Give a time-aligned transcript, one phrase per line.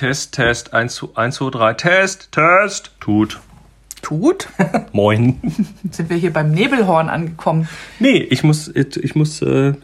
[0.00, 3.38] Test, Test, 1, 1, 2, 3, Test, Test, tut.
[4.00, 4.48] Tut?
[4.92, 5.38] Moin.
[5.90, 7.68] Sind wir hier beim Nebelhorn angekommen?
[7.98, 9.74] Nee, ich muss, ich muss äh,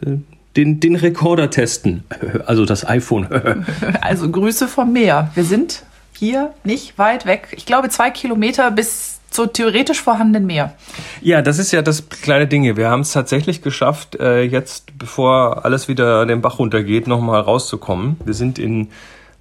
[0.55, 2.03] den, den Rekorder testen.
[2.47, 3.27] Also das iPhone.
[4.01, 5.29] also Grüße vom Meer.
[5.35, 5.83] Wir sind
[6.13, 7.49] hier nicht weit weg.
[7.51, 10.73] Ich glaube zwei Kilometer bis zur theoretisch vorhandenen Meer.
[11.21, 12.75] Ja, das ist ja das kleine Ding.
[12.75, 18.17] Wir haben es tatsächlich geschafft, äh, jetzt, bevor alles wieder den Bach runtergeht, nochmal rauszukommen.
[18.25, 18.87] Wir sind in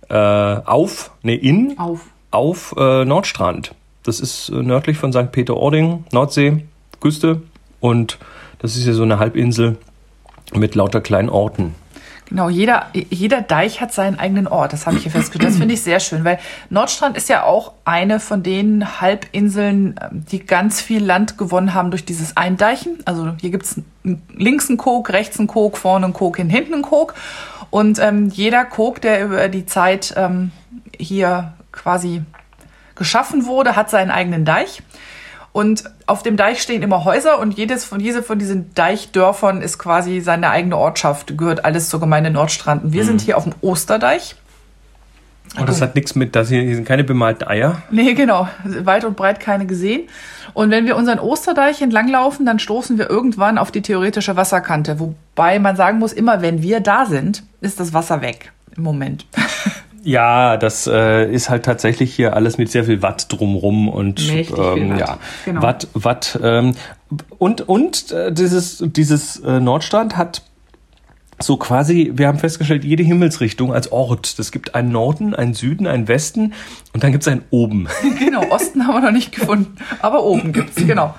[0.08, 3.74] äh, auf, nee, in auf, auf äh, Nordstrand.
[4.02, 5.32] Das ist äh, nördlich von St.
[5.32, 6.64] Peter-Ording, Nordsee,
[7.00, 7.42] Küste.
[7.80, 8.18] Und
[8.58, 9.78] das ist ja so eine Halbinsel
[10.54, 11.74] mit lauter kleinen Orten.
[12.28, 14.72] Genau, jeder, jeder Deich hat seinen eigenen Ort.
[14.72, 15.52] Das habe ich hier festgestellt.
[15.52, 20.24] Das finde ich sehr schön, weil Nordstrand ist ja auch eine von den Halbinseln, ähm,
[20.30, 22.98] die ganz viel Land gewonnen haben durch dieses Eindeichen.
[23.04, 23.80] Also hier gibt es
[24.34, 27.14] links einen Kog, rechts einen Kog, vorne einen Kog, hinten einen Kog.
[27.76, 30.50] Und ähm, jeder Kog, der über die Zeit ähm,
[30.98, 32.22] hier quasi
[32.94, 34.82] geschaffen wurde, hat seinen eigenen Deich.
[35.52, 39.76] Und auf dem Deich stehen immer Häuser und jedes von, jede von diesen Deichdörfern ist
[39.78, 42.82] quasi seine eigene Ortschaft, gehört alles zur Gemeinde Nordstrand.
[42.82, 43.08] Und wir mhm.
[43.08, 44.36] sind hier auf dem Osterdeich.
[45.58, 47.82] Und das hat nichts mit, dass hier, hier sind keine bemalten Eier.
[47.90, 48.48] Nee, genau.
[48.64, 50.08] Weit und breit keine gesehen.
[50.54, 54.98] Und wenn wir unseren Osterdeich entlanglaufen, dann stoßen wir irgendwann auf die theoretische Wasserkante.
[55.00, 58.52] Wobei man sagen muss, immer wenn wir da sind, ist das Wasser weg.
[58.76, 59.26] Im Moment.
[60.06, 64.56] Ja, das äh, ist halt tatsächlich hier alles mit sehr viel Watt drumrum und Mächtig
[64.56, 65.00] ähm, Watt.
[65.00, 65.62] ja, genau.
[65.62, 66.76] Watt, Watt ähm,
[67.38, 70.42] und und äh, dieses dieses äh, Nordstrand hat
[71.38, 74.38] so quasi, wir haben festgestellt, jede Himmelsrichtung als Ort.
[74.38, 76.54] Es gibt einen Norden, einen Süden, einen Westen
[76.92, 77.88] und dann gibt es einen Oben.
[78.18, 81.14] Genau, Osten haben wir noch nicht gefunden, aber oben gibt's genau.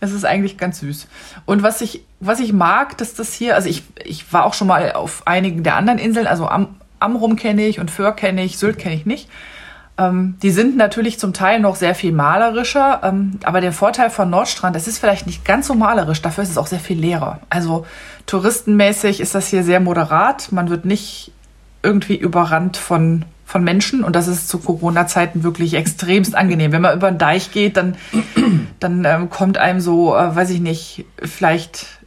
[0.00, 1.08] Das ist eigentlich ganz süß.
[1.44, 4.68] Und was ich, was ich mag, dass das hier, also ich, ich war auch schon
[4.68, 8.58] mal auf einigen der anderen Inseln, also am, Amrum kenne ich und Föhr kenne ich,
[8.58, 9.28] Sylt kenne ich nicht.
[9.98, 14.30] Ähm, die sind natürlich zum Teil noch sehr viel malerischer, ähm, aber der Vorteil von
[14.30, 17.40] Nordstrand, es ist vielleicht nicht ganz so malerisch, dafür ist es auch sehr viel leerer.
[17.50, 17.84] Also
[18.26, 21.32] touristenmäßig ist das hier sehr moderat, man wird nicht
[21.82, 26.70] irgendwie überrannt von, von Menschen und das ist zu Corona-Zeiten wirklich extremst angenehm.
[26.70, 27.96] Wenn man über den Deich geht, dann,
[28.78, 31.97] dann ähm, kommt einem so, äh, weiß ich nicht, vielleicht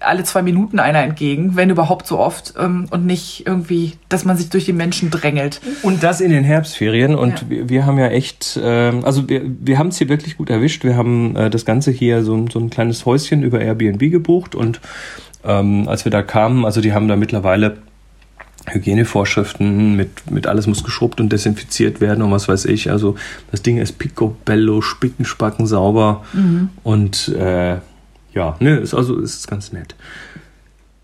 [0.00, 4.36] alle zwei Minuten einer entgegen, wenn überhaupt so oft, ähm, und nicht irgendwie, dass man
[4.36, 5.60] sich durch die Menschen drängelt.
[5.82, 7.14] Und das in den Herbstferien.
[7.14, 7.50] Und ja.
[7.50, 10.84] wir, wir, haben ja echt, äh, also wir, wir haben es hier wirklich gut erwischt.
[10.84, 14.80] Wir haben äh, das Ganze hier so, so ein kleines Häuschen über Airbnb gebucht und
[15.44, 17.78] ähm, als wir da kamen, also die haben da mittlerweile
[18.68, 22.90] Hygienevorschriften mit, mit alles muss geschrubbt und desinfiziert werden und was weiß ich.
[22.90, 23.16] Also
[23.50, 26.68] das Ding ist picobello, spickenspacken sauber mhm.
[26.82, 27.76] und äh,
[28.34, 29.94] ja, ne, ist also ist ganz nett.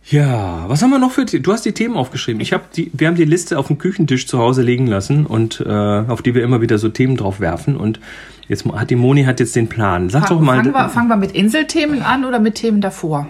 [0.09, 2.41] Ja, was haben wir noch für Du hast die Themen aufgeschrieben.
[2.41, 5.60] Ich habe die wir haben die Liste auf dem Küchentisch zu Hause liegen lassen und
[5.60, 7.98] äh, auf die wir immer wieder so Themen drauf werfen und
[8.47, 10.09] jetzt hat die Moni hat jetzt den Plan.
[10.09, 13.26] Sag Fang, doch mal fangen wir, fangen wir mit Inselthemen an oder mit Themen davor?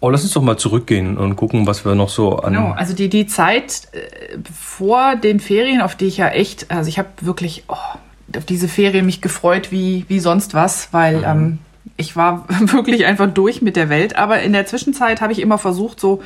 [0.00, 2.52] Oh, lass uns doch mal zurückgehen und gucken, was wir noch so an.
[2.52, 6.90] Genau, also die, die Zeit äh, vor den Ferien, auf die ich ja echt, also
[6.90, 7.76] ich habe wirklich oh,
[8.36, 11.24] auf diese Ferien mich gefreut wie, wie sonst was, weil mhm.
[11.24, 11.58] ähm,
[11.96, 14.16] ich war wirklich einfach durch mit der Welt.
[14.16, 16.22] Aber in der Zwischenzeit habe ich immer versucht, so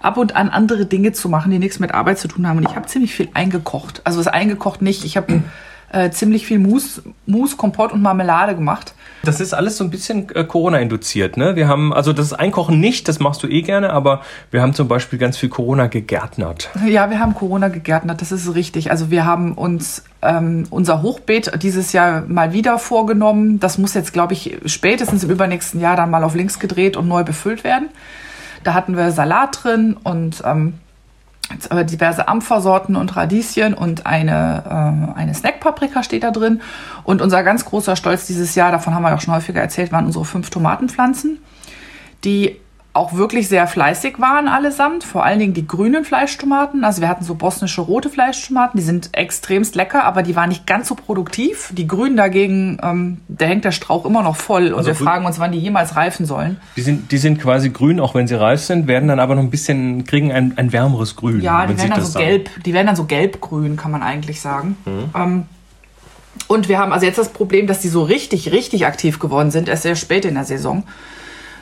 [0.00, 2.58] ab und an andere Dinge zu machen, die nichts mit Arbeit zu tun haben.
[2.58, 4.02] Und ich habe ziemlich viel eingekocht.
[4.04, 5.04] Also das eingekocht nicht.
[5.04, 5.42] Ich habe
[5.90, 8.94] äh, ziemlich viel Mousse, Mousse, Kompott und Marmelade gemacht.
[9.24, 11.56] Das ist alles so ein bisschen äh, Corona-induziert, ne?
[11.56, 14.86] Wir haben, also das Einkochen nicht, das machst du eh gerne, aber wir haben zum
[14.88, 16.70] Beispiel ganz viel Corona gegärtnert.
[16.86, 18.90] Ja, wir haben Corona gegärtnert, das ist richtig.
[18.90, 23.60] Also wir haben uns ähm, unser Hochbeet dieses Jahr mal wieder vorgenommen.
[23.60, 27.08] Das muss jetzt, glaube ich, spätestens im übernächsten Jahr dann mal auf links gedreht und
[27.08, 27.88] neu befüllt werden.
[28.64, 30.87] Da hatten wir Salat drin und ähm, äh,
[31.84, 36.60] diverse Ampfersorten und Radieschen und eine, äh, eine Snackpaprika steht da drin.
[37.04, 40.06] Und unser ganz großer Stolz dieses Jahr, davon haben wir auch schon häufiger erzählt, waren
[40.06, 41.38] unsere fünf Tomatenpflanzen,
[42.24, 42.56] die
[42.98, 46.84] auch wirklich sehr fleißig waren allesamt, vor allen Dingen die grünen Fleischtomaten.
[46.84, 50.66] Also wir hatten so bosnische rote Fleischtomaten, die sind extremst lecker, aber die waren nicht
[50.66, 51.70] ganz so produktiv.
[51.72, 55.24] Die grünen dagegen, ähm, da hängt der Strauch immer noch voll und also wir fragen
[55.24, 56.58] uns, wann die jemals reifen sollen.
[56.76, 59.42] Die sind, die sind quasi grün, auch wenn sie reif sind, werden dann aber noch
[59.42, 61.40] ein bisschen, kriegen ein, ein wärmeres Grün.
[61.40, 64.76] Ja, die werden dann so gelb, die werden dann so gelbgrün, kann man eigentlich sagen.
[64.84, 65.10] Mhm.
[65.14, 65.46] Ähm,
[66.48, 69.68] und wir haben also jetzt das Problem, dass die so richtig, richtig aktiv geworden sind,
[69.68, 70.82] erst sehr spät in der Saison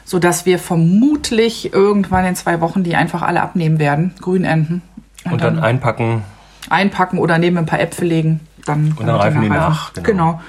[0.07, 4.81] so dass wir vermutlich irgendwann in zwei Wochen die einfach alle abnehmen werden, Grünenden.
[5.25, 6.23] Und, und dann, dann, einpacken.
[6.71, 8.41] Einpacken oder neben ein paar Äpfel legen.
[8.65, 9.93] Dann, und dann reifen die nach.
[9.93, 10.07] Genau.
[10.07, 10.41] genau.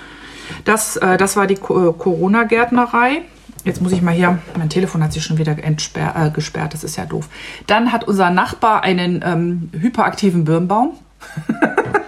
[0.64, 3.24] Das, äh, das war die Corona-Gärtnerei.
[3.64, 6.96] Jetzt muss ich mal hier, mein Telefon hat sich schon wieder äh, gesperrt, das ist
[6.96, 7.28] ja doof.
[7.66, 10.92] Dann hat unser Nachbar einen ähm, hyperaktiven Birnbaum.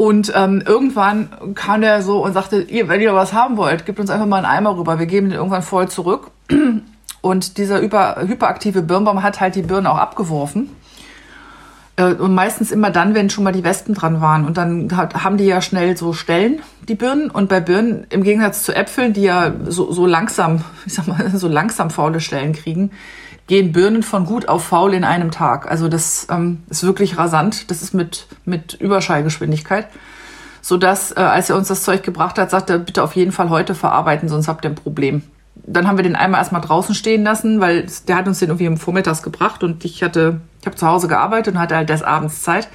[0.00, 4.00] Und ähm, irgendwann kam der so und sagte, ihr, wenn ihr was haben wollt, gebt
[4.00, 4.98] uns einfach mal einen Eimer rüber.
[4.98, 6.30] Wir geben den irgendwann voll zurück.
[7.20, 10.70] Und dieser über, hyperaktive Birnbaum hat halt die Birnen auch abgeworfen.
[11.96, 14.46] Äh, und meistens immer dann, wenn schon mal die Wespen dran waren.
[14.46, 17.30] Und dann haben die ja schnell so Stellen, die Birnen.
[17.30, 21.28] Und bei Birnen, im Gegensatz zu Äpfeln, die ja so, so langsam, ich sag mal,
[21.34, 22.90] so langsam faule Stellen kriegen,
[23.50, 25.68] gehen Birnen von gut auf faul in einem Tag.
[25.68, 27.68] Also das ähm, ist wirklich rasant.
[27.68, 29.88] Das ist mit, mit Überschallgeschwindigkeit.
[30.62, 33.50] Sodass, äh, als er uns das Zeug gebracht hat, sagte er, bitte auf jeden Fall
[33.50, 35.24] heute verarbeiten, sonst habt ihr ein Problem.
[35.56, 38.66] Dann haben wir den einmal erstmal draußen stehen lassen, weil der hat uns den irgendwie
[38.66, 42.04] im Vormittags gebracht und ich hatte, ich habe zu Hause gearbeitet und hatte halt des
[42.04, 42.68] Abends Zeit.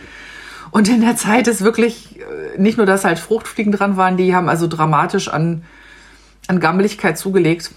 [0.72, 4.36] Und in der Zeit ist wirklich äh, nicht nur, dass halt Fruchtfliegen dran waren, die
[4.36, 5.64] haben also dramatisch an,
[6.48, 7.72] an Gammeligkeit zugelegt.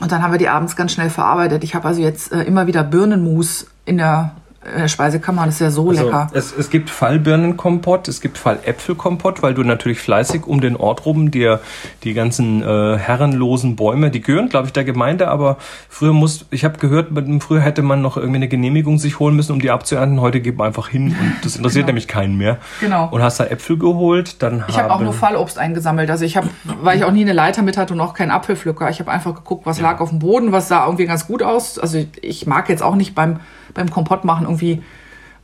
[0.00, 1.64] Und dann haben wir die abends ganz schnell verarbeitet.
[1.64, 4.32] Ich habe also jetzt äh, immer wieder Birnenmus in der
[4.64, 6.30] in der Speisekammer, das ist ja so also lecker.
[6.32, 11.30] Es, es gibt Fallbirnenkompott, es gibt Falläpfelkompott, weil du natürlich fleißig um den Ort rum
[11.32, 11.60] dir
[12.04, 15.56] die ganzen äh, herrenlosen Bäume, die gehören, glaube ich, der Gemeinde, aber
[15.88, 17.08] früher muss, ich habe gehört,
[17.40, 20.20] früher hätte man noch irgendwie eine Genehmigung sich holen müssen, um die abzuernten.
[20.20, 21.86] Heute geht man einfach hin und das interessiert genau.
[21.88, 22.58] nämlich keinen mehr.
[22.80, 23.08] Genau.
[23.10, 26.08] Und hast da Äpfel geholt, dann Ich habe auch nur Fallobst eingesammelt.
[26.08, 26.48] Also ich habe,
[26.82, 29.34] weil ich auch nie eine Leiter mit hatte und auch keinen Apfelpflücker, ich habe einfach
[29.34, 29.90] geguckt, was ja.
[29.90, 31.80] lag auf dem Boden, was sah irgendwie ganz gut aus.
[31.80, 33.40] Also ich mag jetzt auch nicht beim
[33.74, 34.82] beim Kompott machen irgendwie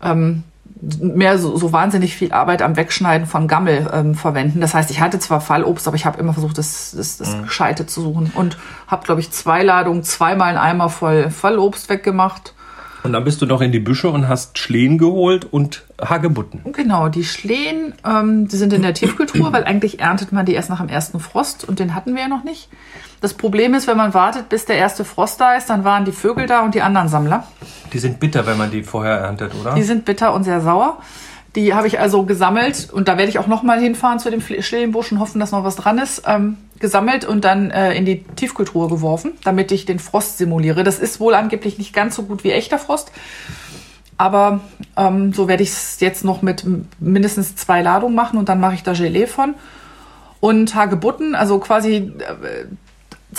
[0.03, 0.45] ähm,
[1.01, 4.61] mehr so, so wahnsinnig viel Arbeit am Wegschneiden von Gammel ähm, verwenden.
[4.61, 7.43] Das heißt, ich hatte zwar Fallobst, aber ich habe immer versucht, das, das, das mhm.
[7.45, 12.55] Gescheite zu suchen und habe, glaube ich, zwei Ladungen, zweimal einen Eimer voll Fallobst weggemacht
[13.05, 16.73] und dann bist du noch in die Büsche und hast Schlehen geholt und Hagebutten.
[16.73, 20.69] Genau, die Schlehen, ähm, die sind in der Tiefkultur, weil eigentlich erntet man die erst
[20.69, 22.69] nach dem ersten Frost und den hatten wir ja noch nicht.
[23.21, 26.13] Das Problem ist, wenn man wartet, bis der erste Frost da ist, dann waren die
[26.13, 27.47] Vögel da und die anderen Sammler.
[27.93, 29.75] Die sind bitter, wenn man die vorher erntet, oder?
[29.75, 30.99] Die sind bitter und sehr sauer.
[31.56, 34.40] Die habe ich also gesammelt und da werde ich auch noch mal hinfahren zu dem
[34.40, 36.23] Schlehenbusch und hoffen, dass noch was dran ist.
[36.26, 40.85] Ähm, gesammelt und dann äh, in die Tiefkultur geworfen, damit ich den Frost simuliere.
[40.85, 43.11] Das ist wohl angeblich nicht ganz so gut wie echter Frost.
[44.17, 44.61] Aber
[44.96, 46.64] ähm, so werde ich es jetzt noch mit
[46.99, 49.55] mindestens zwei Ladungen machen und dann mache ich da Gelee von.
[50.40, 52.67] Und Hagebutten, also quasi äh,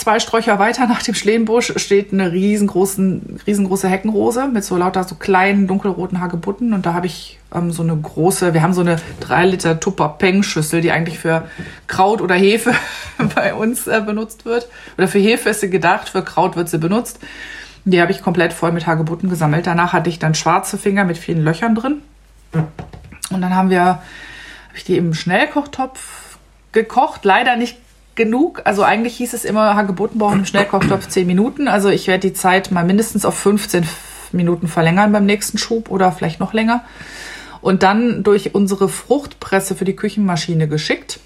[0.00, 5.14] zwei Sträucher weiter nach dem Schlehenbusch steht eine riesengroßen, riesengroße Heckenrose mit so lauter so
[5.14, 8.96] kleinen dunkelroten Hagebutten und da habe ich ähm, so eine große, wir haben so eine
[9.20, 11.48] 3 Liter Tupper Peng Schüssel, die eigentlich für
[11.86, 12.74] Kraut oder Hefe
[13.34, 16.78] bei uns äh, benutzt wird oder für Hefe ist sie gedacht, für Kraut wird sie
[16.78, 17.20] benutzt.
[17.84, 19.66] Die habe ich komplett voll mit Hagebutten gesammelt.
[19.66, 22.02] Danach hatte ich dann schwarze Finger mit vielen Löchern drin.
[22.52, 24.02] Und dann haben wir, habe
[24.74, 26.38] ich die im Schnellkochtopf
[26.72, 27.78] gekocht, leider nicht
[28.14, 28.62] genug.
[28.64, 31.68] Also eigentlich hieß es immer Hagebutten brauchen im Schnellkochtopf 10 Minuten.
[31.68, 33.86] Also ich werde die Zeit mal mindestens auf 15
[34.32, 36.84] Minuten verlängern beim nächsten Schub oder vielleicht noch länger.
[37.60, 41.20] Und dann durch unsere Fruchtpresse für die Küchenmaschine geschickt.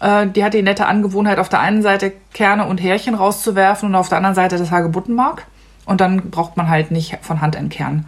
[0.00, 3.94] Äh, die hat die nette Angewohnheit, auf der einen Seite Kerne und Härchen rauszuwerfen und
[3.94, 5.46] auf der anderen Seite das Hagebuttenmark.
[5.84, 8.06] Und dann braucht man halt nicht von Hand entkernen.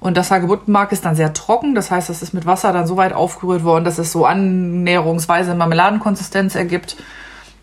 [0.00, 1.74] Und das Hagebuttenmark ist dann sehr trocken.
[1.74, 5.54] Das heißt, es ist mit Wasser dann so weit aufgerührt worden, dass es so annäherungsweise
[5.54, 6.96] Marmeladenkonsistenz ergibt.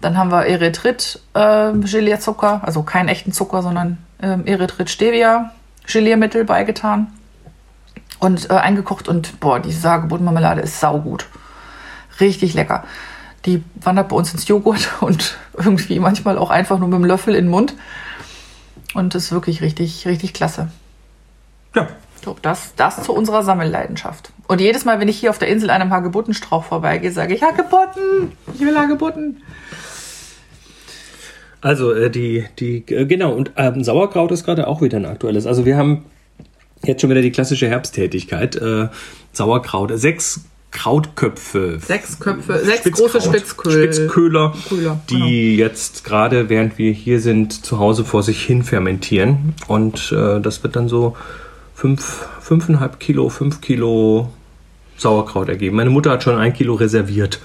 [0.04, 5.52] Dann haben wir Erythrit äh, Gelierzucker, also keinen echten Zucker, sondern äh, Erythrit Stevia
[5.86, 7.08] Geliermittel beigetan
[8.20, 11.28] und äh, eingekocht und boah, die Hagebuttenmarmelade ist saugut.
[12.20, 12.84] Richtig lecker.
[13.46, 17.34] Die wandert bei uns ins Joghurt und irgendwie manchmal auch einfach nur mit dem Löffel
[17.34, 17.74] in den Mund.
[18.94, 20.70] Und ist wirklich richtig, richtig klasse.
[21.76, 21.88] Ja.
[22.24, 24.32] So, das, das zu unserer Sammelleidenschaft.
[24.48, 28.32] Und jedes Mal, wenn ich hier auf der Insel einem Hagebuttenstrauch vorbeigehe, sage ich Hagebutten!
[28.54, 29.42] Ich will Hagebutten!
[31.64, 35.48] Also äh, die, die, äh, genau, und ähm, Sauerkraut ist gerade auch wieder ein aktuelles.
[35.48, 36.04] Also wir haben
[36.84, 38.58] jetzt schon wieder die klassische Herbsttätigkeit.
[38.58, 38.90] Äh,
[39.32, 40.42] Sauerkraut, sechs
[40.72, 41.80] Krautköpfe.
[41.80, 45.66] Sechs Köpfe, sechs Spitzkraut, große Spitzköhl, Spitzköhler, Köhler, die genau.
[45.66, 49.54] jetzt gerade, während wir hier sind, zu Hause vor sich hin fermentieren.
[49.68, 51.16] Und äh, das wird dann so
[51.74, 54.30] fünf, fünfeinhalb Kilo, fünf Kilo
[55.04, 55.76] Sauerkraut ergeben.
[55.76, 57.40] Meine Mutter hat schon ein Kilo reserviert.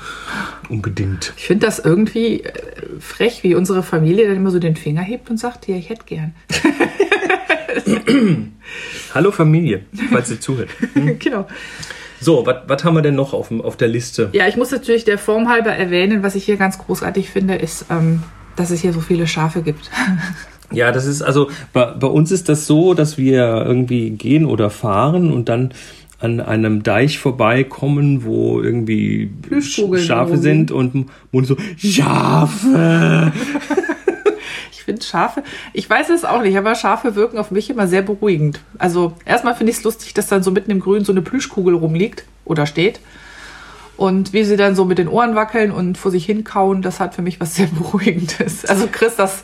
[0.71, 1.35] Unbedingt.
[1.37, 2.53] Ich finde das irgendwie äh,
[3.01, 6.05] frech, wie unsere Familie dann immer so den Finger hebt und sagt, ja, ich hätte
[6.07, 6.35] gern.
[9.15, 10.71] Hallo Familie, falls ihr zuhört.
[10.95, 11.19] Hm?
[11.19, 11.47] genau.
[12.21, 14.31] So, was haben wir denn noch auf, auf der Liste?
[14.33, 17.87] Ja, ich muss natürlich der Form halber erwähnen, was ich hier ganz großartig finde, ist,
[17.91, 18.23] ähm,
[18.57, 19.91] dass es hier so viele Schafe gibt.
[20.71, 24.69] Ja, das ist also bei, bei uns ist das so, dass wir irgendwie gehen oder
[24.69, 25.73] fahren und dann
[26.21, 33.33] an einem Deich vorbeikommen, wo irgendwie Schafe sind und und so Schafe.
[34.73, 38.03] ich finde Schafe, ich weiß es auch nicht, aber Schafe wirken auf mich immer sehr
[38.03, 38.61] beruhigend.
[38.79, 41.75] Also erstmal finde ich es lustig, dass dann so mitten im Grün so eine Plüschkugel
[41.75, 43.01] rumliegt oder steht.
[43.97, 47.17] Und wie sie dann so mit den Ohren wackeln und vor sich hinkauen, das hat
[47.17, 48.65] für mich was sehr Beruhigendes.
[48.65, 49.43] Also Chris, das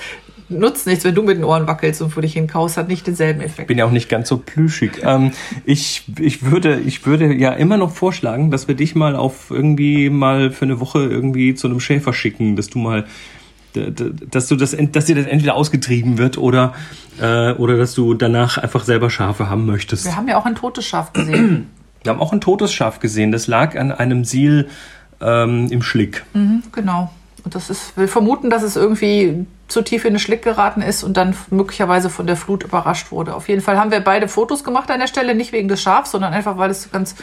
[0.48, 3.40] nutzt nichts, wenn du mit den Ohren wackelst und vor dich hinkaust, hat nicht denselben
[3.40, 3.68] Effekt.
[3.68, 5.02] bin ja auch nicht ganz so plüschig.
[5.02, 5.32] ähm,
[5.64, 10.10] ich, ich, würde, ich würde ja immer noch vorschlagen, dass wir dich mal auf irgendwie
[10.10, 13.04] mal für eine Woche irgendwie zu einem Schäfer schicken, dass du mal
[13.74, 16.74] dass du das, dass dir das entweder ausgetrieben wird oder,
[17.20, 20.04] äh, oder dass du danach einfach selber Schafe haben möchtest.
[20.04, 21.66] Wir haben ja auch ein totes Schaf gesehen.
[22.04, 23.32] Wir haben auch ein totes Schaf gesehen.
[23.32, 24.68] Das lag an einem Siel
[25.22, 26.22] ähm, im Schlick.
[26.34, 27.10] Mhm, genau.
[27.44, 31.04] Und das ist, wir vermuten, dass es irgendwie zu tief in den Schlick geraten ist
[31.04, 33.34] und dann möglicherweise von der Flut überrascht wurde.
[33.34, 36.10] Auf jeden Fall haben wir beide Fotos gemacht an der Stelle, nicht wegen des Schafs,
[36.10, 37.16] sondern einfach, weil es ganz,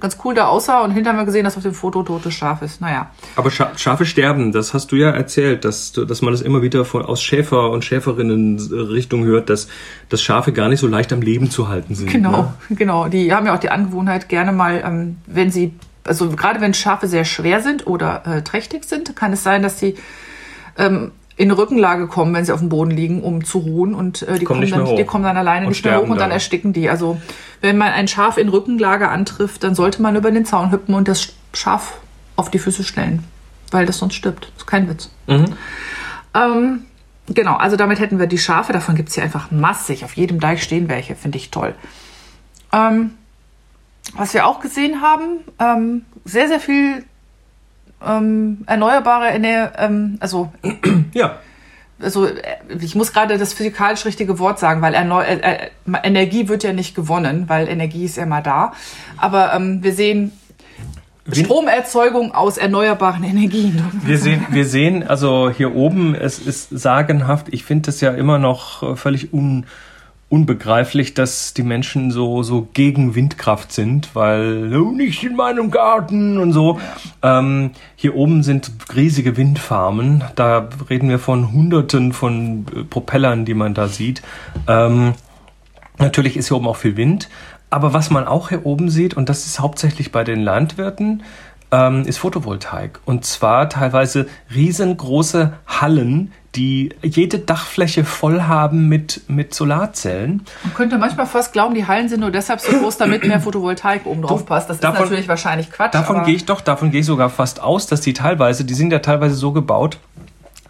[0.00, 0.82] ganz cool da aussah.
[0.82, 2.80] Und hinterher haben wir gesehen, dass auf dem Foto totes Schaf ist.
[2.80, 3.10] Naja.
[3.36, 6.86] Aber Scha Schafe sterben, das hast du ja erzählt, dass, dass man das immer wieder
[6.86, 9.68] von, aus Schäfer- und Schäferinnen-Richtung hört, dass,
[10.08, 12.10] dass Schafe gar nicht so leicht am Leben zu halten sind.
[12.10, 12.76] Genau, ne?
[12.76, 13.08] genau.
[13.08, 15.74] Die haben ja auch die Angewohnheit, gerne mal, ähm, wenn sie
[16.06, 19.78] also gerade wenn Schafe sehr schwer sind oder äh, trächtig sind, kann es sein, dass
[19.78, 19.96] sie
[20.78, 24.38] ähm, in Rückenlage kommen, wenn sie auf dem Boden liegen, um zu ruhen und äh,
[24.38, 26.72] die, kommen dann, die kommen dann alleine und nicht mehr hoch und dann, dann ersticken
[26.72, 26.88] die.
[26.88, 27.20] Also
[27.60, 31.08] wenn man ein Schaf in Rückenlage antrifft, dann sollte man über den Zaun hüpfen und
[31.08, 31.98] das Schaf
[32.36, 33.24] auf die Füße stellen,
[33.70, 34.44] weil das sonst stirbt.
[34.54, 35.10] Das ist kein Witz.
[35.26, 35.44] Mhm.
[36.34, 36.84] Ähm,
[37.28, 38.72] genau, also damit hätten wir die Schafe.
[38.72, 40.04] Davon gibt es hier einfach massig.
[40.04, 41.74] Auf jedem Deich stehen welche, finde ich toll.
[42.72, 43.12] Ähm,
[44.14, 47.04] was wir auch gesehen haben, ähm, sehr, sehr viel
[48.04, 50.52] ähm, erneuerbare Energie, ähm, also
[51.12, 51.38] ja.
[51.98, 52.28] Also
[52.78, 55.70] ich muss gerade das physikalisch richtige Wort sagen, weil Erneu äh, äh,
[56.02, 58.74] Energie wird ja nicht gewonnen, weil Energie ist ja immer da.
[59.16, 60.32] Aber ähm, wir sehen
[61.32, 63.82] Stromerzeugung aus erneuerbaren Energien.
[64.04, 67.46] Wir sehen, wir sehen also hier oben, es ist sagenhaft.
[67.50, 69.64] Ich finde das ja immer noch äh, völlig un
[70.28, 76.38] unbegreiflich, dass die Menschen so, so gegen Windkraft sind, weil oh, nicht in meinem Garten
[76.38, 76.80] und so.
[77.22, 80.24] Ähm, hier oben sind riesige Windfarmen.
[80.34, 84.22] Da reden wir von Hunderten von äh, Propellern, die man da sieht.
[84.66, 85.14] Ähm,
[85.98, 87.28] natürlich ist hier oben auch viel Wind.
[87.70, 91.22] Aber was man auch hier oben sieht, und das ist hauptsächlich bei den Landwirten,
[91.70, 93.00] ähm, ist Photovoltaik.
[93.04, 100.44] Und zwar teilweise riesengroße Hallen, die jede Dachfläche voll haben mit, mit Solarzellen.
[100.64, 104.06] Man könnte manchmal fast glauben, die Hallen sind nur deshalb so groß, damit mehr Photovoltaik
[104.06, 104.70] oben drauf passt.
[104.70, 105.94] Das davon, ist natürlich wahrscheinlich Quatsch.
[105.94, 108.92] Davon gehe ich doch, davon gehe ich sogar fast aus, dass die teilweise, die sind
[108.92, 109.98] ja teilweise so gebaut,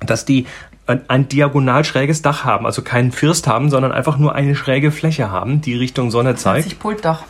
[0.00, 0.46] dass die
[0.86, 5.30] ein, diagonal schräges Dach haben, also keinen First haben, sondern einfach nur eine schräge Fläche
[5.30, 6.66] haben, die Richtung Sonne zeigt.
[6.66, 7.24] Das Pultdach.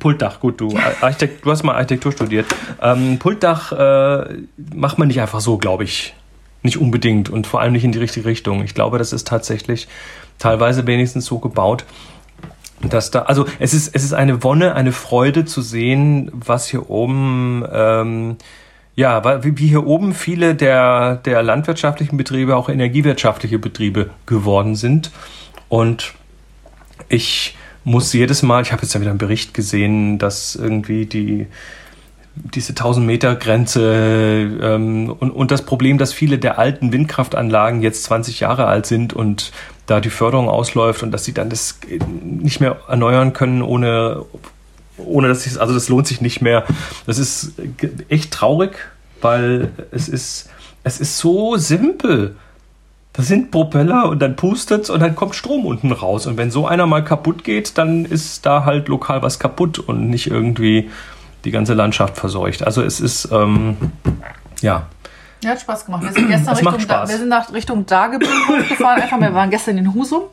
[0.00, 2.46] Pultdach, gut, du, Architekt, du hast mal Architektur studiert.
[2.82, 4.38] Ähm, Pultdach äh,
[4.74, 6.14] macht man nicht einfach so, glaube ich.
[6.62, 8.62] Nicht unbedingt und vor allem nicht in die richtige Richtung.
[8.64, 9.88] Ich glaube, das ist tatsächlich
[10.38, 11.86] teilweise wenigstens so gebaut,
[12.82, 16.90] dass da, also es ist, es ist eine Wonne, eine Freude zu sehen, was hier
[16.90, 18.36] oben, ähm,
[18.96, 25.10] ja, wie hier oben viele der, der landwirtschaftlichen Betriebe auch energiewirtschaftliche Betriebe geworden sind.
[25.68, 26.14] Und
[27.08, 31.46] ich muss jedes Mal, ich habe jetzt ja wieder einen Bericht gesehen, dass irgendwie die
[32.34, 38.04] diese 1000 Meter Grenze ähm, und, und das Problem, dass viele der alten Windkraftanlagen jetzt
[38.04, 39.52] 20 Jahre alt sind und
[39.86, 41.80] da die Förderung ausläuft und dass sie dann das
[42.22, 44.24] nicht mehr erneuern können ohne
[44.96, 46.64] ohne dass es also das lohnt sich nicht mehr.
[47.06, 47.54] Das ist
[48.08, 48.76] echt traurig,
[49.20, 50.50] weil es ist
[50.84, 52.36] es ist so simpel.
[53.12, 56.26] Das sind Propeller und dann pustet's und dann kommt Strom unten raus.
[56.26, 60.08] Und wenn so einer mal kaputt geht, dann ist da halt lokal was kaputt und
[60.08, 60.90] nicht irgendwie
[61.44, 62.62] die ganze Landschaft verseucht.
[62.62, 63.76] Also es ist, ähm,
[64.60, 64.86] ja.
[65.42, 66.02] Ja, hat Spaß gemacht.
[66.04, 68.28] Wir sind gestern Richtung, da, wir sind nach Richtung Dagebüll
[68.68, 69.00] gefahren.
[69.00, 70.24] Einfach, wir waren gestern in Husum,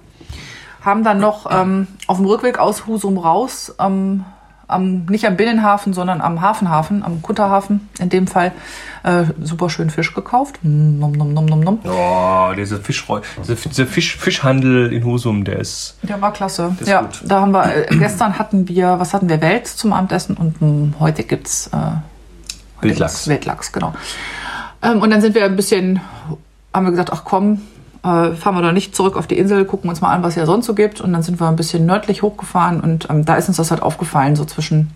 [0.81, 4.25] haben dann noch ähm, auf dem Rückweg aus Husum raus ähm,
[4.67, 8.51] am, nicht am Binnenhafen, sondern am Hafenhafen, am Kutterhafen in dem Fall,
[9.03, 10.59] äh, super schön Fisch gekauft.
[10.63, 11.79] Nom, nom, nom, nom, nom.
[11.86, 15.95] Oh, dieser, Fischreu dieser, Fisch, Fischhandel in Husum, der ist.
[16.03, 16.75] Der war klasse.
[16.86, 17.21] ja, gut.
[17.25, 21.00] da haben wir, äh, gestern hatten wir, was hatten wir, Wels zum Abendessen und mh,
[21.00, 21.77] heute gibt's äh,
[22.81, 23.27] Wildlachs.
[23.27, 23.93] Wildlachs, genau.
[24.81, 26.01] Ähm, und dann sind wir ein bisschen,
[26.74, 27.62] haben wir gesagt, ach komm,
[28.08, 30.46] äh, fahren wir da nicht zurück auf die Insel, gucken uns mal an, was hier
[30.46, 31.02] sonst so gibt.
[31.02, 33.82] Und dann sind wir ein bisschen nördlich hochgefahren und ähm, da ist uns das halt
[33.82, 34.92] aufgefallen, so zwischen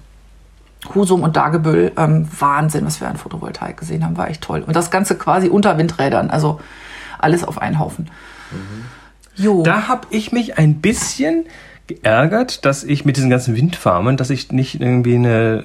[0.96, 1.92] Husum und Dagebüll.
[1.98, 4.64] Ähm, Wahnsinn, was wir an Photovoltaik gesehen haben, war echt toll.
[4.66, 6.60] Und das Ganze quasi unter Windrädern, also
[7.20, 8.10] alles auf einen Haufen.
[8.52, 8.86] Mhm.
[9.36, 9.64] Jo.
[9.64, 11.46] Da habe ich mich ein bisschen
[11.96, 15.64] geärgert, dass ich mit diesen ganzen Windfarmen, dass ich nicht irgendwie eine,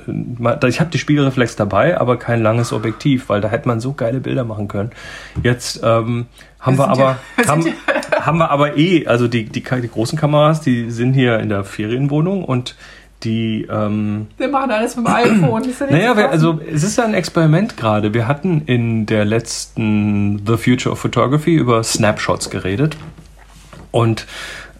[0.66, 4.20] ich habe die Spiegelreflex dabei, aber kein langes Objektiv, weil da hätte man so geile
[4.20, 4.90] Bilder machen können.
[5.42, 6.26] Jetzt ähm,
[6.60, 7.64] haben wir, aber ja, haben,
[8.20, 11.64] haben wir aber eh, also die, die, die großen Kameras, die sind hier in der
[11.64, 12.76] Ferienwohnung und
[13.22, 13.66] die.
[13.70, 15.62] Ähm, wir machen alles mit dem iPhone.
[15.90, 18.14] naja, wir, also es ist ja ein Experiment gerade.
[18.14, 22.96] Wir hatten in der letzten The Future of Photography über Snapshots geredet.
[23.90, 24.26] Und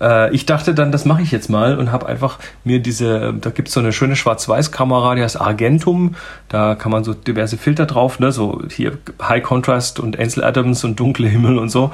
[0.00, 3.50] äh, ich dachte dann, das mache ich jetzt mal und habe einfach mir diese, da
[3.50, 6.14] gibt es so eine schöne Schwarz-Weiß-Kamera, die heißt Argentum.
[6.48, 8.32] Da kann man so diverse Filter drauf, ne?
[8.32, 11.92] so hier High Contrast und Ansel Adams und dunkle Himmel und so.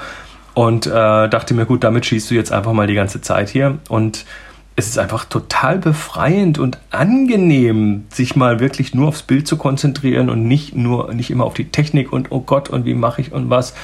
[0.55, 3.79] Und äh, dachte mir, gut, damit schießt du jetzt einfach mal die ganze Zeit hier.
[3.89, 4.27] Und
[4.75, 10.31] es ist einfach total befreiend und angenehm, sich mal wirklich nur aufs Bild zu konzentrieren
[10.31, 13.33] und nicht nur, nicht immer auf die Technik und oh Gott und wie mache ich
[13.33, 13.75] und was.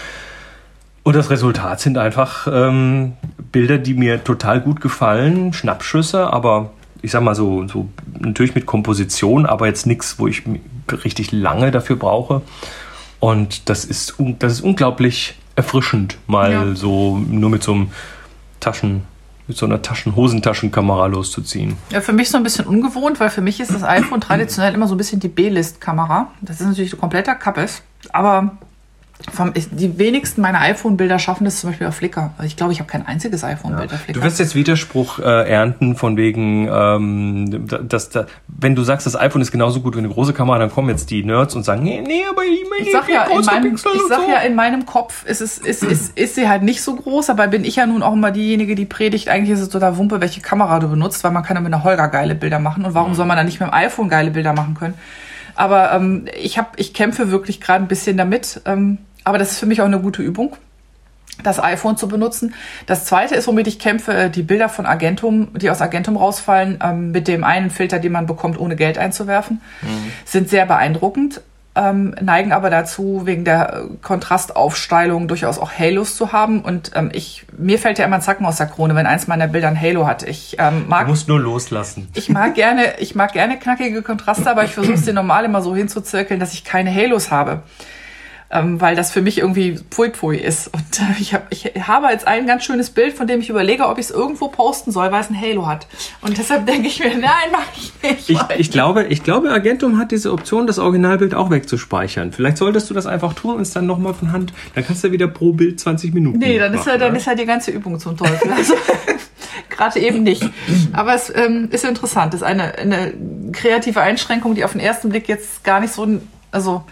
[1.09, 3.15] Und das Resultat sind einfach ähm,
[3.51, 6.69] Bilder, die mir total gut gefallen, Schnappschüsse, aber
[7.01, 7.89] ich sag mal so, so
[8.19, 10.43] natürlich mit Komposition, aber jetzt nichts, wo ich
[11.03, 12.43] richtig lange dafür brauche.
[13.21, 16.75] Und das ist, das ist unglaublich erfrischend, mal ja.
[16.75, 17.91] so nur mit so einem
[18.61, 19.05] Taschen,
[19.47, 21.79] mit so einer Taschen-Hosentaschenkamera loszuziehen.
[21.89, 24.87] Ja, für mich so ein bisschen ungewohnt, weil für mich ist das iPhone traditionell immer
[24.87, 26.33] so ein bisschen die B-List-Kamera.
[26.43, 27.81] Das ist natürlich ein kompletter Kappes,
[28.13, 28.59] aber
[29.33, 32.33] vom, die wenigsten meiner iPhone-Bilder schaffen das zum Beispiel auf Flickr.
[32.45, 33.97] Ich glaube, ich habe kein einziges iPhone-Bild ja.
[33.97, 34.21] auf Flickr.
[34.21, 39.17] Du wirst jetzt Widerspruch äh, ernten von wegen, ähm, dass, dass, wenn du sagst, das
[39.17, 41.83] iPhone ist genauso gut wie eine große Kamera, dann kommen jetzt die Nerds und sagen,
[41.83, 44.31] nee, nee aber ich, ich sag, ja, in meinem, ich sag so.
[44.31, 47.49] ja, in meinem Kopf ist, es, ist, ist, ist sie halt nicht so groß, aber
[47.49, 50.41] bin ich ja nun auch immer diejenige, die predigt, eigentlich ist es total Wumpe, welche
[50.41, 53.11] Kamera du benutzt, weil man kann ja mit einer Holger geile Bilder machen und warum
[53.11, 53.17] mhm.
[53.17, 54.95] soll man dann nicht mit dem iPhone geile Bilder machen können?
[55.59, 58.61] Aber ähm, ich, hab, ich kämpfe wirklich gerade ein bisschen damit.
[58.65, 58.99] Ähm,
[59.29, 60.57] aber das ist für mich auch eine gute Übung,
[61.43, 62.55] das iPhone zu benutzen.
[62.87, 66.79] Das zweite ist, womit ich kämpfe, äh, die Bilder von Agentum, die aus Agentum rausfallen,
[66.83, 70.13] ähm, mit dem einen Filter, den man bekommt, ohne Geld einzuwerfen, mhm.
[70.25, 71.43] sind sehr beeindruckend.
[71.77, 76.63] Ähm, neigen aber dazu, wegen der äh, Kontrastaufsteilung durchaus auch Halos zu haben.
[76.63, 79.47] Und ähm, ich, mir fällt ja immer ein Zacken aus der Krone, wenn eins meiner
[79.47, 80.25] Bilder ein Halo hat.
[80.25, 81.05] Ich ähm, mag.
[81.05, 82.09] Du musst nur loslassen.
[82.15, 85.63] Ich mag gerne, ich mag gerne knackige Kontraste, aber ich versuche es dir normal immer
[85.63, 87.63] so hinzuzirkeln, dass ich keine Halos habe
[88.51, 90.69] ähm, weil das für mich irgendwie Pfui Pfui ist.
[90.69, 93.87] Und äh, ich, hab, ich habe jetzt ein ganz schönes Bild, von dem ich überlege,
[93.87, 95.87] ob ich es irgendwo posten soll, weil es ein Halo hat.
[96.23, 98.31] Und deshalb denke ich mir, nein, mach ich nicht.
[98.31, 102.33] Ich, ich, glaube, ich glaube, Agentum hat diese Option, das Originalbild auch wegzuspeichern.
[102.33, 105.13] Vielleicht solltest du das einfach tun und es dann nochmal von Hand, dann kannst du
[105.13, 107.71] wieder pro Bild 20 Minuten Nee, dann, machen, ist, ja, dann ist ja die ganze
[107.71, 108.51] Übung zum Teufel.
[108.51, 108.75] Also,
[109.69, 110.49] gerade eben nicht.
[110.95, 112.33] Aber es ähm, ist interessant.
[112.33, 113.13] Das ist eine, eine
[113.53, 116.07] kreative Einschränkung, die auf den ersten Blick jetzt gar nicht so,
[116.51, 116.85] also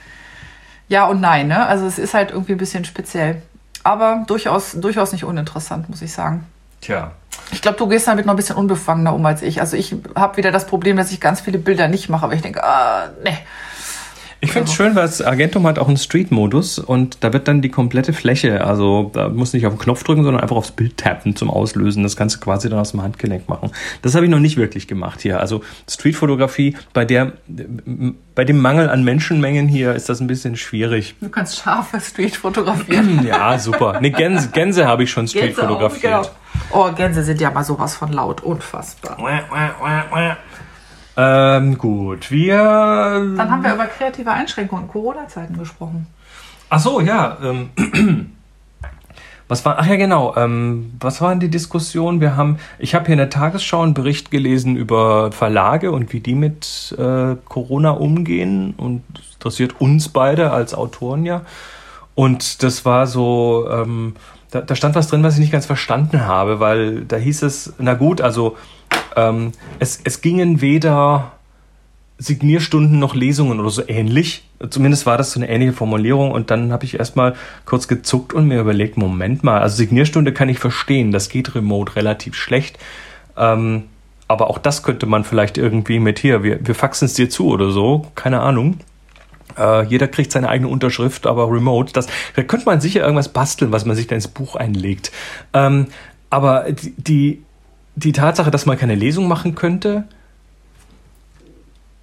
[0.88, 1.48] ja und nein.
[1.48, 1.66] Ne?
[1.66, 3.42] Also es ist halt irgendwie ein bisschen speziell.
[3.82, 6.46] Aber durchaus, durchaus nicht uninteressant, muss ich sagen.
[6.80, 7.12] Tja.
[7.52, 9.60] Ich glaube, du gehst damit noch ein bisschen unbefangener um als ich.
[9.60, 12.42] Also ich habe wieder das Problem, dass ich ganz viele Bilder nicht mache, aber ich
[12.42, 13.38] denke, ah, ne.
[14.40, 17.62] Ich finde es schön, weil das Agentum hat auch einen Street-Modus und da wird dann
[17.62, 20.72] die komplette Fläche, also da musst du nicht auf den Knopf drücken, sondern einfach aufs
[20.72, 22.02] Bild tappen zum Auslösen.
[22.02, 23.70] Das kannst du quasi dann aus dem Handgelenk machen.
[24.02, 25.40] Das habe ich noch nicht wirklich gemacht hier.
[25.40, 27.32] Also Street-Fotografie, bei der,
[28.34, 31.14] bei dem Mangel an Menschenmengen hier ist das ein bisschen schwierig.
[31.20, 33.24] Du kannst scharfe Street fotografieren.
[33.26, 34.00] ja, super.
[34.00, 36.14] Ne, Gänse, Gänse habe ich schon Street Gänse fotografiert.
[36.14, 36.30] Auch,
[36.70, 36.88] genau.
[36.88, 38.42] Oh, Gänse sind ja mal sowas von laut.
[38.42, 39.16] Unfassbar.
[41.16, 42.56] Ähm, gut, wir.
[42.56, 46.06] Dann haben wir über kreative Einschränkungen in Corona-Zeiten gesprochen.
[46.68, 47.38] Ach so, ja.
[47.42, 47.70] Ähm,
[49.48, 49.78] was war?
[49.78, 50.36] Ach ja, genau.
[50.36, 52.20] Ähm, was waren die Diskussionen?
[52.20, 56.20] Wir haben, ich habe hier in der Tagesschau einen Bericht gelesen über Verlage und wie
[56.20, 61.42] die mit äh, Corona umgehen und das interessiert uns beide als Autoren ja.
[62.14, 64.16] Und das war so, ähm,
[64.50, 67.74] da, da stand was drin, was ich nicht ganz verstanden habe, weil da hieß es,
[67.78, 68.56] na gut, also
[69.16, 71.32] ähm, es, es gingen weder
[72.18, 74.44] Signierstunden noch Lesungen oder so ähnlich.
[74.70, 77.34] Zumindest war das so eine ähnliche Formulierung und dann habe ich erstmal
[77.66, 81.96] kurz gezuckt und mir überlegt, Moment mal, also Signierstunde kann ich verstehen, das geht remote
[81.96, 82.78] relativ schlecht.
[83.36, 83.84] Ähm,
[84.28, 87.48] aber auch das könnte man vielleicht irgendwie mit hier, wir, wir faxen es dir zu
[87.48, 88.78] oder so, keine Ahnung.
[89.58, 91.92] Äh, jeder kriegt seine eigene Unterschrift, aber remote.
[91.92, 95.12] Das, da könnte man sicher irgendwas basteln, was man sich dann ins Buch einlegt.
[95.52, 95.88] Ähm,
[96.30, 97.42] aber die
[97.96, 100.04] die Tatsache, dass man keine Lesung machen könnte,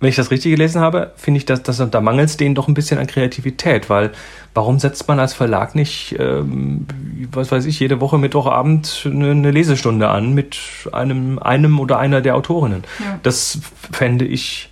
[0.04, 2.68] wenn ich das richtig gelesen habe, finde ich, dass, dass da mangelt es denen doch
[2.68, 4.12] ein bisschen an Kreativität, weil
[4.54, 6.86] warum setzt man als Verlag nicht, ähm,
[7.32, 10.58] was weiß ich, jede Woche Mittwochabend eine, eine Lesestunde an mit
[10.92, 12.84] einem, einem oder einer der Autorinnen?
[13.00, 13.18] Ja.
[13.24, 13.60] Das
[13.94, 14.70] fände ich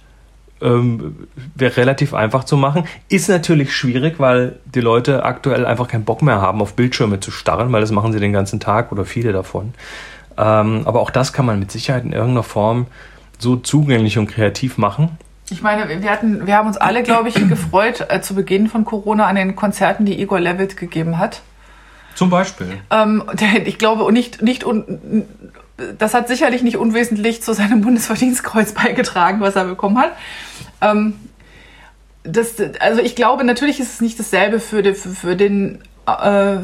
[0.62, 1.16] ähm,
[1.56, 2.84] wäre relativ einfach zu machen.
[3.08, 7.32] Ist natürlich schwierig, weil die Leute aktuell einfach keinen Bock mehr haben, auf Bildschirme zu
[7.32, 9.74] starren, weil das machen sie den ganzen Tag oder viele davon.
[10.38, 12.88] Ähm, aber auch das kann man mit Sicherheit in irgendeiner Form
[13.38, 15.17] so zugänglich und kreativ machen.
[15.50, 18.86] Ich meine, wir, hatten, wir haben uns alle, glaube ich, gefreut äh, zu Beginn von
[18.86, 21.41] Corona an den Konzerten, die Igor Levitt gegeben hat.
[22.15, 22.80] Zum Beispiel.
[22.89, 25.26] Ähm, der, ich glaube, nicht, nicht un,
[25.98, 30.12] das hat sicherlich nicht unwesentlich zu seinem Bundesverdienstkreuz beigetragen, was er bekommen hat.
[30.82, 31.15] Ähm,
[32.24, 36.58] das, also ich glaube, natürlich ist es nicht dasselbe für, die, für, für den, äh,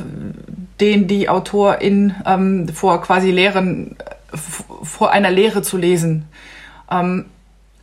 [0.79, 3.95] den die Autorin ähm, vor quasi Lehren,
[4.83, 6.25] vor einer Lehre zu lesen.
[6.89, 7.25] Ähm,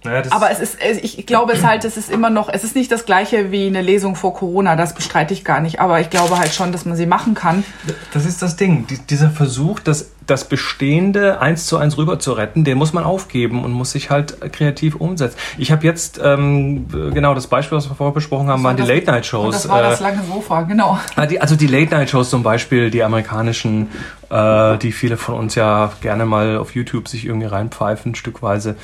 [0.04, 2.92] naja, aber es ist, ich glaube es halt, es ist immer noch, es ist nicht
[2.92, 5.80] das gleiche wie eine Lesung vor Corona, das bestreite ich gar nicht.
[5.80, 7.64] Aber ich glaube halt schon, dass man sie machen kann.
[8.12, 12.64] Das ist das Ding, dieser Versuch, das das Bestehende eins zu eins rüber zu retten,
[12.64, 15.36] den muss man aufgeben und muss sich halt kreativ umsetzen.
[15.58, 19.54] Ich habe jetzt, ähm, genau, das Beispiel, was wir vorher besprochen haben, waren die Late-Night-Shows.
[19.54, 20.98] Das war das lange Sofa, genau.
[21.16, 23.88] Ah, also die Late-Night-Shows zum Beispiel, die amerikanischen,
[24.30, 28.76] äh, die viele von uns ja gerne mal auf YouTube sich irgendwie reinpfeifen, stückweise.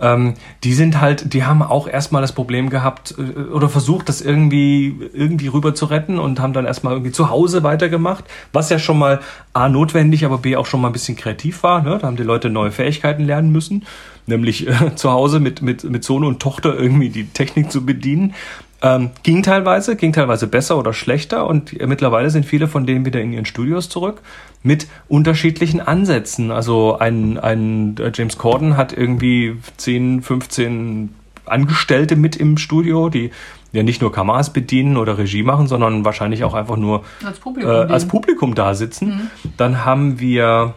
[0.00, 4.20] Ähm, die sind halt, die haben auch erstmal das Problem gehabt äh, oder versucht, das
[4.20, 8.78] irgendwie, irgendwie rüber zu retten und haben dann erstmal irgendwie zu Hause weitergemacht, was ja
[8.78, 9.20] schon mal
[9.52, 11.82] A notwendig, aber B auch schon mal ein bisschen kreativ war.
[11.82, 11.98] Ne?
[12.00, 13.84] Da haben die Leute neue Fähigkeiten lernen müssen,
[14.26, 18.34] nämlich äh, zu Hause mit, mit, mit Sohn und Tochter irgendwie die Technik zu bedienen.
[18.82, 23.20] Ähm, ging teilweise, ging teilweise besser oder schlechter und mittlerweile sind viele von denen wieder
[23.20, 24.20] in ihren Studios zurück
[24.62, 26.50] mit unterschiedlichen Ansätzen.
[26.50, 31.14] Also ein, ein äh, James Corden hat irgendwie 10, 15
[31.46, 33.30] Angestellte mit im Studio, die
[33.72, 37.70] ja nicht nur Kameras bedienen oder Regie machen, sondern wahrscheinlich auch einfach nur als Publikum,
[37.70, 39.08] äh, als Publikum da sitzen.
[39.08, 39.30] Mhm.
[39.56, 40.74] Dann haben wir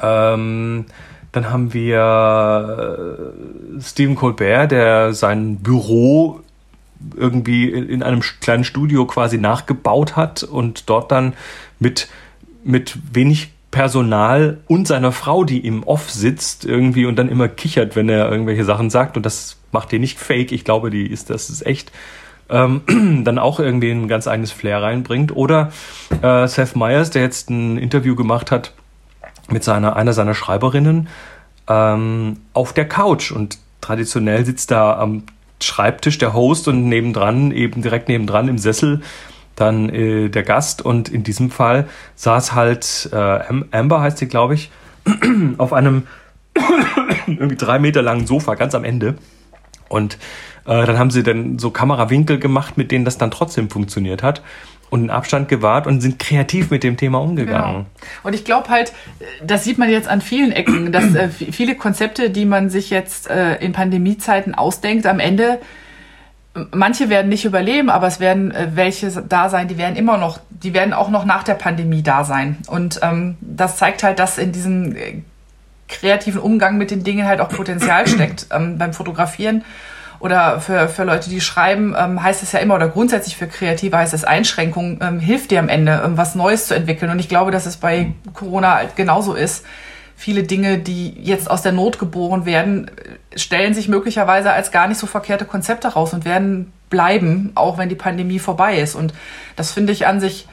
[0.00, 0.86] ähm,
[1.32, 3.30] dann haben wir
[3.78, 6.40] äh, Stephen Colbert, der sein Büro
[7.16, 11.34] irgendwie in einem kleinen Studio quasi nachgebaut hat und dort dann
[11.78, 12.08] mit,
[12.64, 17.94] mit wenig Personal und seiner Frau, die im Off sitzt, irgendwie und dann immer kichert,
[17.94, 19.16] wenn er irgendwelche Sachen sagt.
[19.16, 20.52] Und das macht die nicht fake.
[20.52, 21.92] Ich glaube, die ist, das ist echt.
[22.48, 22.82] Ähm,
[23.24, 25.34] dann auch irgendwie ein ganz eigenes Flair reinbringt.
[25.36, 25.70] Oder
[26.20, 28.72] äh, Seth Meyers, der jetzt ein Interview gemacht hat
[29.48, 31.08] mit seiner, einer seiner Schreiberinnen
[31.68, 33.30] ähm, auf der Couch.
[33.30, 35.22] Und traditionell sitzt da am
[35.62, 39.02] Schreibtisch der Host und nebendran, eben direkt nebendran im Sessel
[39.56, 44.54] dann äh, der Gast und in diesem Fall saß halt äh, Amber heißt sie, glaube
[44.54, 44.70] ich,
[45.58, 46.06] auf einem
[47.26, 49.16] irgendwie drei Meter langen Sofa ganz am Ende.
[49.88, 50.14] Und
[50.66, 54.42] äh, dann haben sie dann so Kamerawinkel gemacht, mit denen das dann trotzdem funktioniert hat
[54.90, 57.74] und einen Abstand gewahrt und sind kreativ mit dem Thema umgegangen.
[57.74, 57.86] Genau.
[58.22, 58.92] Und ich glaube halt,
[59.42, 63.30] das sieht man jetzt an vielen Ecken, dass äh, viele Konzepte, die man sich jetzt
[63.30, 65.60] äh, in Pandemiezeiten ausdenkt, am Ende
[66.72, 70.40] manche werden nicht überleben, aber es werden äh, welche da sein, die werden immer noch,
[70.50, 72.58] die werden auch noch nach der Pandemie da sein.
[72.66, 75.22] Und ähm, das zeigt halt, dass in diesem äh,
[75.88, 79.64] kreativen Umgang mit den Dingen halt auch Potenzial steckt ähm, beim Fotografieren
[80.20, 83.96] oder für, für Leute, die schreiben, ähm, heißt es ja immer, oder grundsätzlich für Kreative
[83.96, 87.10] heißt es Einschränkung, ähm, hilft dir am Ende, ähm, was Neues zu entwickeln.
[87.10, 89.64] Und ich glaube, dass es bei Corona halt genauso ist
[90.20, 92.90] viele Dinge, die jetzt aus der Not geboren werden,
[93.34, 97.88] stellen sich möglicherweise als gar nicht so verkehrte Konzepte raus und werden bleiben, auch wenn
[97.88, 98.94] die Pandemie vorbei ist.
[98.94, 99.14] Und
[99.56, 100.46] das finde ich an sich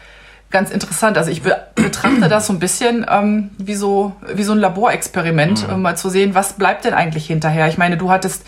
[0.52, 1.18] ganz interessant.
[1.18, 5.74] Also ich betrachte das so ein bisschen ähm, wie, so, wie so ein Laborexperiment, mhm.
[5.74, 7.68] um mal zu sehen, was bleibt denn eigentlich hinterher.
[7.68, 8.46] Ich meine, du hattest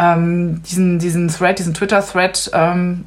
[0.00, 3.04] ähm, diesen, diesen Thread, diesen Twitter-Thread ähm,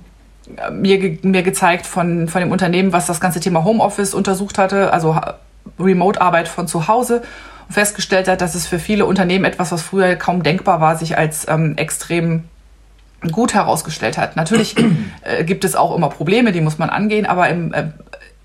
[0.71, 4.93] mir, ge mir gezeigt von, von dem Unternehmen, was das ganze Thema Homeoffice untersucht hatte,
[4.93, 5.19] also
[5.79, 7.23] Remote-Arbeit von zu Hause und
[7.69, 11.47] festgestellt hat, dass es für viele Unternehmen etwas, was früher kaum denkbar war, sich als
[11.49, 12.43] ähm, extrem
[13.32, 14.36] gut herausgestellt hat.
[14.36, 14.75] Natürlich
[15.21, 17.86] äh, gibt es auch immer Probleme, die muss man angehen, aber im, äh,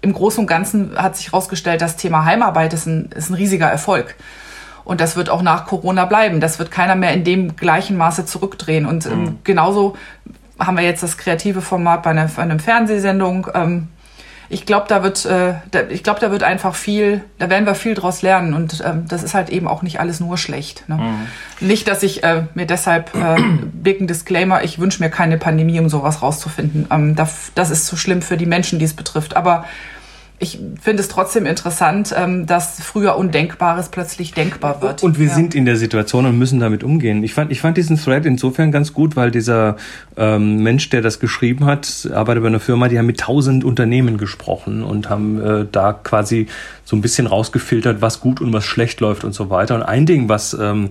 [0.00, 3.66] im Großen und Ganzen hat sich herausgestellt, das Thema Heimarbeit ist ein, ist ein riesiger
[3.66, 4.14] Erfolg.
[4.88, 6.40] Und das wird auch nach Corona bleiben.
[6.40, 8.86] Das wird keiner mehr in dem gleichen Maße zurückdrehen.
[8.86, 9.38] Und ähm, mhm.
[9.44, 9.96] genauso
[10.58, 13.48] haben wir jetzt das kreative Format bei einer, bei einer Fernsehsendung.
[13.52, 13.88] Ähm,
[14.48, 17.74] ich glaube, da wird, äh, da, ich glaube, da wird einfach viel, da werden wir
[17.74, 20.88] viel draus lernen und ähm, das ist halt eben auch nicht alles nur schlecht.
[20.88, 20.96] Ne?
[20.96, 21.68] Mhm.
[21.68, 23.36] Nicht, dass ich äh, mir deshalb äh,
[23.72, 26.86] dicken Disclaimer, ich wünsche mir keine Pandemie, um sowas rauszufinden.
[26.90, 29.36] Ähm, das, das ist zu schlimm für die Menschen, die es betrifft.
[29.36, 29.66] Aber
[30.40, 35.02] ich finde es trotzdem interessant, ähm, dass früher Undenkbares plötzlich denkbar wird.
[35.02, 35.34] Und wir ja.
[35.34, 37.24] sind in der Situation und müssen damit umgehen.
[37.24, 39.76] Ich fand, ich fand diesen Thread insofern ganz gut, weil dieser
[40.16, 44.16] ähm, Mensch, der das geschrieben hat, arbeitet bei einer Firma, die haben mit tausend Unternehmen
[44.16, 46.46] gesprochen und haben äh, da quasi
[46.84, 49.74] so ein bisschen rausgefiltert, was gut und was schlecht läuft und so weiter.
[49.74, 50.90] Und ein Ding, was ähm,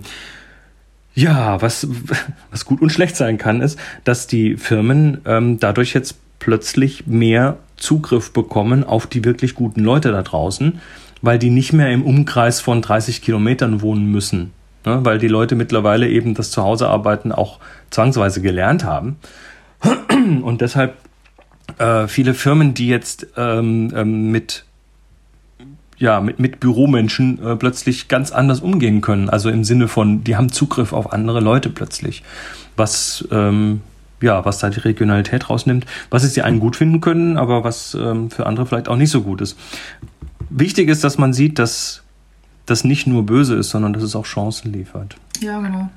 [1.14, 1.88] ja, was,
[2.50, 7.56] was gut und schlecht sein kann, ist, dass die Firmen ähm, dadurch jetzt plötzlich mehr
[7.78, 10.80] Zugriff bekommen auf die wirklich guten Leute da draußen,
[11.22, 14.52] weil die nicht mehr im Umkreis von 30 Kilometern wohnen müssen,
[14.84, 15.00] ne?
[15.04, 17.58] weil die Leute mittlerweile eben das Zuhausearbeiten auch
[17.90, 19.16] zwangsweise gelernt haben.
[20.42, 20.96] Und deshalb
[21.78, 24.64] äh, viele Firmen, die jetzt ähm, ähm, mit
[25.98, 29.28] ja, mit, mit Büromenschen äh, plötzlich ganz anders umgehen können.
[29.28, 32.22] Also im Sinne von, die haben Zugriff auf andere Leute plötzlich.
[32.76, 33.80] Was, ähm,
[34.20, 37.94] ja, was da die Regionalität rausnimmt, was es die einen gut finden können, aber was
[37.94, 39.58] ähm, für andere vielleicht auch nicht so gut ist.
[40.50, 42.02] Wichtig ist, dass man sieht, dass
[42.66, 45.16] das nicht nur böse ist, sondern dass es auch Chancen liefert.
[45.40, 45.88] Ja, genau.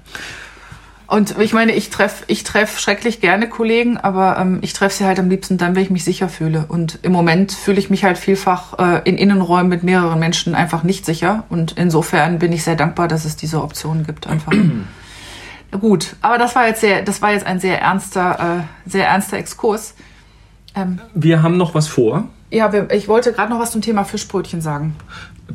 [1.07, 5.03] Und ich meine, ich treffe ich treff schrecklich gerne Kollegen, aber ähm, ich treffe sie
[5.03, 6.65] halt am liebsten dann, wenn ich mich sicher fühle.
[6.69, 10.83] Und im Moment fühle ich mich halt vielfach äh, in Innenräumen mit mehreren Menschen einfach
[10.83, 11.43] nicht sicher.
[11.49, 14.25] Und insofern bin ich sehr dankbar, dass es diese Optionen gibt.
[14.25, 14.53] Einfach.
[15.79, 19.37] Gut, aber das war jetzt sehr, das war jetzt ein sehr ernster, äh, sehr ernster
[19.37, 19.95] Exkurs.
[20.75, 22.27] Ähm, wir haben noch was vor.
[22.49, 24.95] Ja, wir, ich wollte gerade noch was zum Thema Fischbrötchen sagen.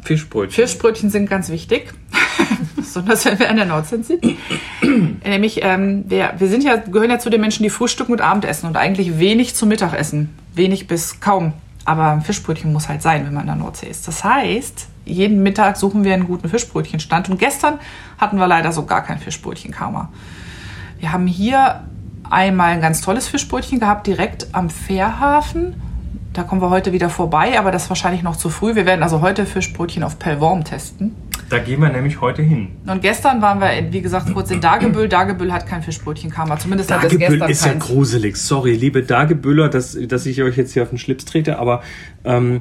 [0.02, 0.66] Fischbrötchen.
[0.66, 1.92] Fischbrötchen sind ganz wichtig,
[2.76, 4.24] besonders wenn wir an der Nordsee sind.
[5.24, 8.66] Nämlich, ähm, wir, wir sind ja, gehören ja zu den Menschen, die frühstücken und Abendessen
[8.66, 10.30] und eigentlich wenig zum Mittagessen.
[10.54, 11.52] Wenig bis kaum.
[11.84, 14.08] Aber ein Fischbrötchen muss halt sein, wenn man in der Nordsee ist.
[14.08, 17.30] Das heißt, jeden Mittag suchen wir einen guten Fischbrötchenstand.
[17.30, 17.78] Und gestern
[18.18, 20.10] hatten wir leider so gar kein Fischbrötchenkarma.
[20.98, 21.84] Wir haben hier
[22.28, 25.80] einmal ein ganz tolles Fischbrötchen gehabt, direkt am Fährhafen
[26.36, 28.74] da kommen wir heute wieder vorbei, aber das ist wahrscheinlich noch zu früh.
[28.74, 31.14] Wir werden also heute Fischbrötchen auf Pellworm testen.
[31.48, 32.72] Da gehen wir nämlich heute hin.
[32.86, 35.08] Und gestern waren wir, wie gesagt, kurz in Dagebüll.
[35.08, 36.58] Dagebüll hat kein Fischbrötchenkammer.
[36.58, 37.64] Zumindest hat es gestern ist keins.
[37.64, 38.36] ja gruselig.
[38.36, 41.82] Sorry, liebe Dagebüller, dass, dass ich euch jetzt hier auf den Schlips trete, aber
[42.24, 42.60] ähm,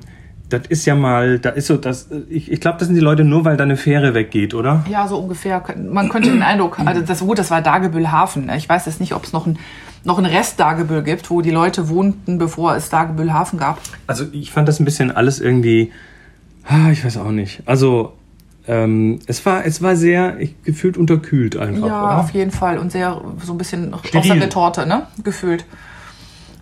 [0.50, 3.24] das ist ja mal, da ist so, das, ich, ich glaube, das sind die Leute
[3.24, 4.86] nur, weil da eine Fähre weggeht, oder?
[4.90, 5.64] Ja, so ungefähr.
[5.92, 8.50] Man könnte den Eindruck, also das, gut, das war Dagebüll Hafen.
[8.56, 9.58] Ich weiß jetzt nicht, ob es noch ein
[10.06, 13.82] noch ein Rest Dagebüll gibt, wo die Leute wohnten, bevor es Dagebüll Hafen gab.
[14.08, 15.92] Also ich fand das ein bisschen alles irgendwie,
[16.92, 17.64] ich weiß auch nicht.
[17.66, 18.14] Also
[18.68, 21.88] ähm, es war es war sehr ich, gefühlt unterkühlt einfach.
[21.88, 22.18] Ja, oder?
[22.20, 24.20] auf jeden Fall und sehr so ein bisschen Steril.
[24.20, 25.08] aus der Retorte, ne?
[25.24, 25.66] Gefühlt.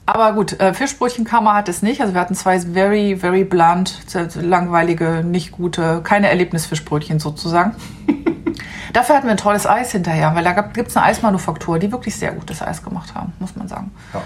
[0.06, 2.02] Aber gut, äh, Fischbrötchenkammer hat es nicht.
[2.02, 4.00] Also wir hatten zwei very, very blunt,
[4.36, 7.76] langweilige, nicht gute, keine Erlebnisfischbrötchen sozusagen.
[8.94, 12.16] Dafür hatten wir ein tolles Eis hinterher, weil da gibt es eine Eismanufaktur, die wirklich
[12.16, 13.92] sehr gutes Eis gemacht haben, muss man sagen.
[14.14, 14.22] Ja.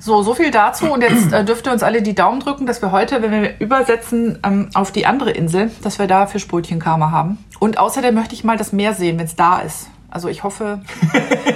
[0.00, 0.90] So, so viel dazu.
[0.90, 3.60] Und jetzt äh, dürft ihr uns alle die Daumen drücken, dass wir heute, wenn wir
[3.60, 7.38] übersetzen ähm, auf die andere Insel, dass wir da Fischbrötchenkarma haben.
[7.60, 9.88] Und außerdem möchte ich mal das Meer sehen, wenn es da ist.
[10.12, 10.80] Also ich hoffe.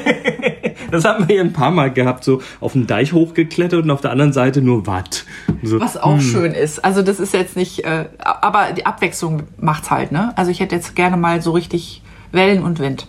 [0.91, 4.01] das haben wir hier ein paar Mal gehabt, so auf dem Deich hochgeklettert und auf
[4.01, 5.27] der anderen Seite nur Watt.
[5.63, 6.21] So, Was auch hm.
[6.21, 6.85] schön ist.
[6.85, 10.33] Also das ist jetzt nicht, äh, aber die Abwechslung macht's halt, ne?
[10.37, 13.07] Also ich hätte jetzt gerne mal so richtig Wellen und Wind.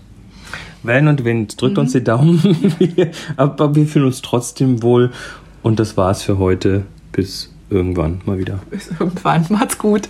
[0.83, 1.61] Wellen und Wind.
[1.61, 1.83] Drückt mhm.
[1.83, 2.73] uns die Daumen.
[3.37, 5.11] Aber wir fühlen uns trotzdem wohl.
[5.63, 6.83] Und das war's für heute.
[7.11, 8.59] Bis irgendwann mal wieder.
[8.69, 9.45] Bis irgendwann.
[9.49, 10.09] Macht's gut.